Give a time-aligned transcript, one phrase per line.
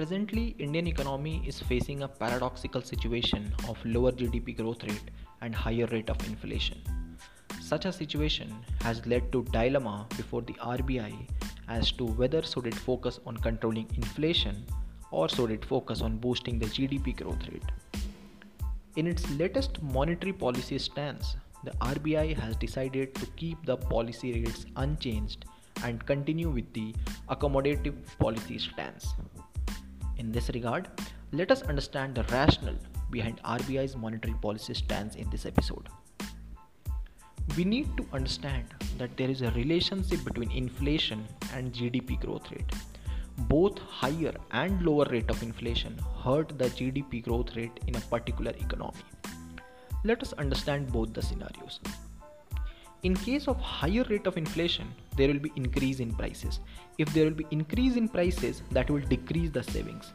[0.00, 5.10] Presently, Indian economy is facing a paradoxical situation of lower GDP growth rate
[5.42, 6.78] and higher rate of inflation.
[7.60, 8.50] Such a situation
[8.80, 11.28] has led to dilemma before the RBI
[11.68, 14.64] as to whether should it focus on controlling inflation
[15.10, 17.70] or should it focus on boosting the GDP growth rate.
[18.96, 24.64] In its latest monetary policy stance, the RBI has decided to keep the policy rates
[24.76, 25.44] unchanged
[25.84, 26.94] and continue with the
[27.28, 29.14] accommodative policy stance.
[30.20, 30.86] In this regard,
[31.32, 35.88] let us understand the rationale behind RBI's monetary policy stance in this episode.
[37.56, 42.70] We need to understand that there is a relationship between inflation and GDP growth rate.
[43.54, 48.50] Both higher and lower rate of inflation hurt the GDP growth rate in a particular
[48.50, 49.08] economy.
[50.04, 51.80] Let us understand both the scenarios.
[53.02, 54.86] In case of higher rate of inflation,
[55.16, 56.60] there will be increase in prices.
[56.98, 60.12] If there will be increase in prices, that will decrease the savings.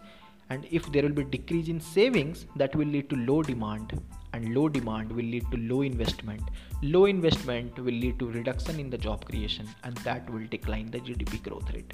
[0.51, 3.99] And if there will be decrease in savings, that will lead to low demand.
[4.33, 6.43] And low demand will lead to low investment.
[6.83, 10.99] Low investment will lead to reduction in the job creation and that will decline the
[10.99, 11.91] GDP growth rate.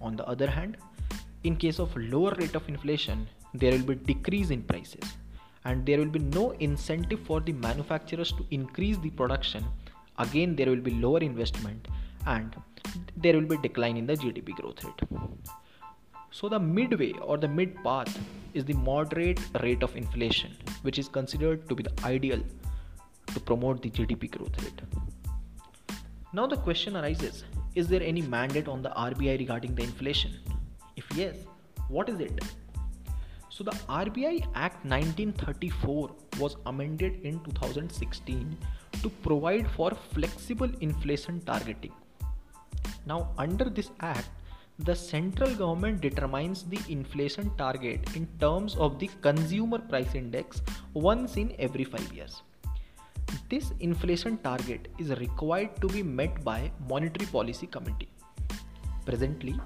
[0.00, 0.78] On the other hand,
[1.44, 5.04] in case of lower rate of inflation, there will be decrease in prices
[5.66, 9.64] and there will be no incentive for the manufacturers to increase the production
[10.18, 11.88] again there will be lower investment
[12.26, 12.56] and
[13.16, 15.02] there will be decline in the gdp growth rate.
[16.30, 18.18] So the midway or the mid path
[18.54, 22.42] is the moderate rate of inflation which is considered to be the ideal
[23.34, 24.82] to promote the gdp growth rate.
[26.32, 30.38] Now the question arises is there any mandate on the rbi regarding the inflation?
[30.96, 31.36] If yes
[31.88, 32.44] what is it
[33.58, 38.56] so the RBI Act 1934 was amended in 2016
[39.02, 41.90] to provide for flexible inflation targeting.
[43.04, 44.28] Now, under this act,
[44.78, 50.62] the central government determines the inflation target in terms of the consumer price index
[50.94, 52.42] once in every 5 years.
[53.50, 58.12] This inflation target is required to be met by monetary policy committee.
[59.04, 59.58] Presently,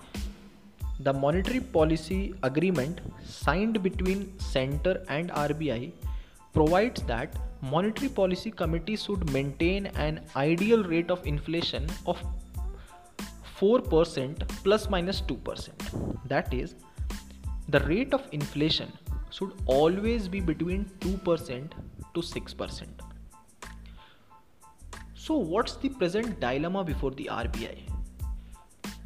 [1.04, 5.92] the monetary policy agreement signed between center and RBI
[6.52, 12.22] provides that monetary policy committee should maintain an ideal rate of inflation of
[13.58, 16.28] 4% plus minus 2%.
[16.28, 16.74] That is,
[17.68, 18.92] the rate of inflation
[19.30, 21.70] should always be between 2%
[22.14, 22.86] to 6%.
[25.14, 27.91] So, what's the present dilemma before the RBI?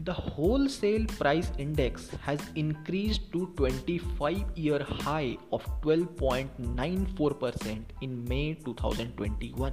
[0.00, 9.72] The wholesale price index has increased to 25 year high of 12.94% in May 2021.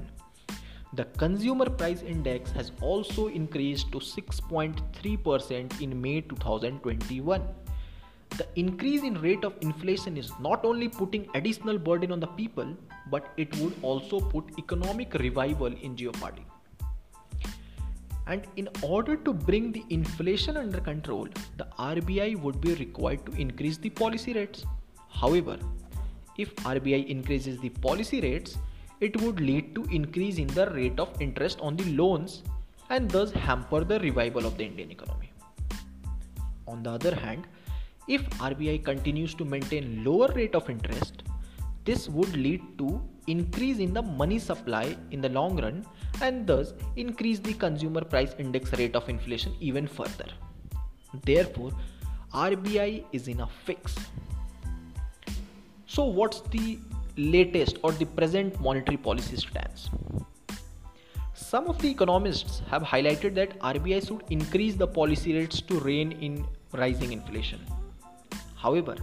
[0.93, 7.41] The consumer price index has also increased to 6.3% in May 2021.
[8.37, 12.77] The increase in rate of inflation is not only putting additional burden on the people,
[13.11, 16.45] but it would also put economic revival in jeopardy.
[18.25, 23.33] And in order to bring the inflation under control, the RBI would be required to
[23.33, 24.65] increase the policy rates.
[25.09, 25.57] However,
[26.37, 28.57] if RBI increases the policy rates,
[29.01, 32.43] it would lead to increase in the rate of interest on the loans
[32.89, 35.31] and thus hamper the revival of the Indian economy.
[36.67, 37.45] On the other hand,
[38.07, 41.23] if RBI continues to maintain lower rate of interest,
[41.85, 45.85] this would lead to increase in the money supply in the long run
[46.21, 50.27] and thus increase the consumer price index rate of inflation even further.
[51.25, 51.71] Therefore,
[52.33, 53.95] RBI is in a fix.
[55.85, 56.79] So, what's the
[57.17, 59.89] latest or the present monetary policy stance?
[61.35, 66.13] Some of the economists have highlighted that RBI should increase the policy rates to rein
[66.13, 67.59] in rising inflation.
[68.55, 68.95] However,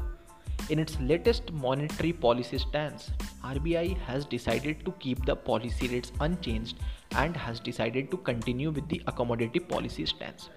[0.71, 3.11] in its latest monetary policy stance,
[3.45, 6.79] RBI has decided to keep the policy rates unchanged
[7.17, 10.49] and has decided to continue with the accommodative policy stance.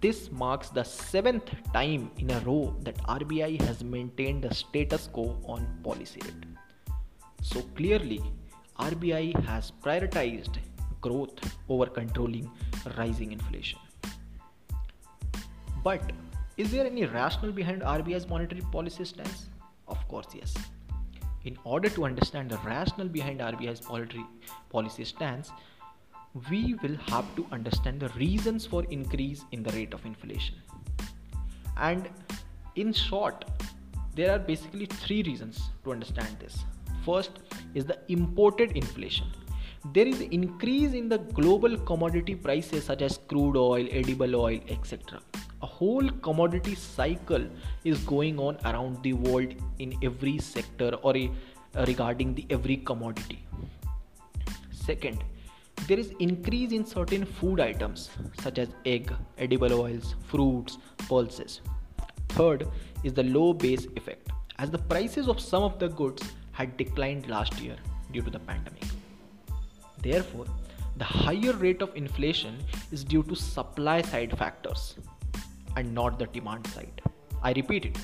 [0.00, 5.38] This marks the seventh time in a row that RBI has maintained the status quo
[5.44, 6.46] on policy rate.
[7.42, 8.22] So clearly,
[8.78, 10.56] RBI has prioritized
[11.02, 11.38] growth
[11.68, 12.50] over controlling
[12.96, 13.78] rising inflation.
[15.84, 16.00] But
[16.56, 19.46] is there any rationale behind RBI's monetary policy stance?
[19.88, 20.54] Of course, yes.
[21.44, 24.24] In order to understand the rationale behind RBI's monetary
[24.70, 25.52] policy stance,
[26.50, 30.56] we will have to understand the reasons for increase in the rate of inflation.
[31.76, 32.08] And
[32.74, 33.44] in short,
[34.14, 36.64] there are basically three reasons to understand this.
[37.04, 37.32] First
[37.74, 39.26] is the imported inflation.
[39.92, 45.20] There is increase in the global commodity prices such as crude oil, edible oil, etc
[45.62, 47.44] a whole commodity cycle
[47.84, 51.30] is going on around the world in every sector or a,
[51.74, 53.44] uh, regarding the every commodity.
[54.70, 55.24] Second
[55.88, 58.10] there is increase in certain food items
[58.40, 61.60] such as egg edible oils fruits pulses.
[62.30, 62.68] Third
[63.04, 64.30] is the low base effect.
[64.58, 67.76] As the prices of some of the goods had declined last year
[68.12, 68.84] due to the pandemic.
[70.02, 70.46] Therefore
[70.96, 72.56] the higher rate of inflation
[72.90, 74.96] is due to supply side factors
[75.76, 77.00] and not the demand side.
[77.42, 77.98] I repeat it.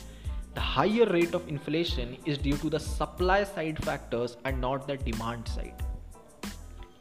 [0.55, 4.99] The higher rate of inflation is due to the supply side factors and not the
[4.99, 5.83] demand side.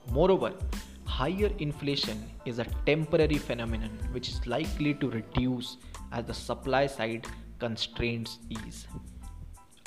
[0.09, 0.53] Moreover,
[1.05, 5.77] higher inflation is a temporary phenomenon which is likely to reduce
[6.11, 7.27] as the supply side
[7.59, 8.87] constraints ease.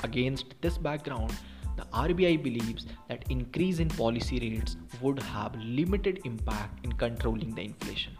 [0.03, 1.33] Against this background,
[1.77, 7.63] the RBI believes that increase in policy rates would have limited impact in controlling the
[7.63, 8.13] inflation.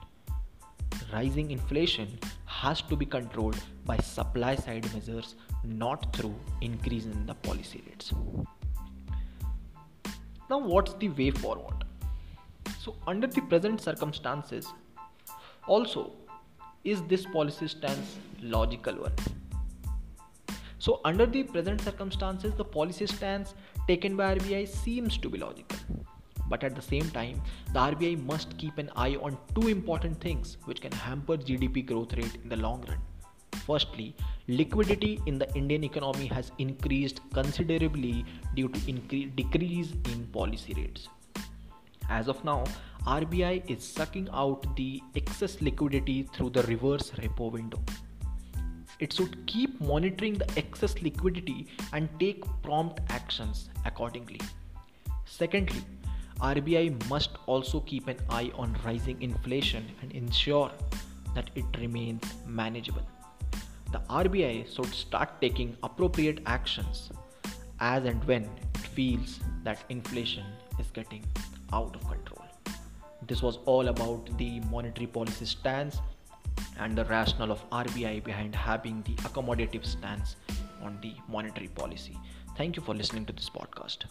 [1.13, 2.19] Rising inflation
[2.65, 5.35] has to be controlled by supply side measures
[5.65, 8.13] not through increase in the policy rates.
[10.51, 11.85] Now what's the way forward?
[12.81, 14.67] So under the present circumstances
[15.67, 16.13] also
[16.85, 19.13] is this policy stance logical one?
[20.79, 23.55] So, under the present circumstances, the policy stance
[23.89, 25.79] taken by RBI seems to be logical.
[26.49, 27.41] But at the same time,
[27.73, 32.13] the RBI must keep an eye on two important things which can hamper GDP growth
[32.15, 32.99] rate in the long run.
[33.67, 34.15] Firstly,
[34.49, 38.25] liquidity in the Indian economy has increased considerably
[38.55, 41.09] due to incre- decrease in policy rates.
[42.11, 42.65] As of now,
[43.07, 47.81] RBI is sucking out the excess liquidity through the reverse repo window
[49.01, 54.41] it should keep monitoring the excess liquidity and take prompt actions accordingly.
[55.25, 55.83] Secondly,
[56.45, 60.71] RBI must also keep an eye on rising inflation and ensure
[61.35, 63.07] that it remains manageable.
[63.93, 67.11] The RBI should start taking appropriate actions
[67.81, 70.45] as and when it feels that inflation
[70.79, 71.25] is getting
[71.73, 72.45] out of control.
[73.27, 76.03] This was all about the monetary policy stance
[76.79, 80.37] and the rationale of RBI behind having the accommodative stance
[80.83, 82.19] on the monetary policy.
[82.59, 84.05] Thank you for listening to this podcast.